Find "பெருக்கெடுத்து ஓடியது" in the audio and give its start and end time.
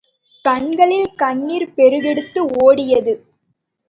1.75-3.13